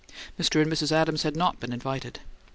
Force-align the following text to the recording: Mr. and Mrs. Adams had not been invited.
Mr. 0.39 0.59
and 0.59 0.71
Mrs. 0.71 0.91
Adams 0.91 1.21
had 1.21 1.35
not 1.35 1.59
been 1.59 1.71
invited. 1.71 2.21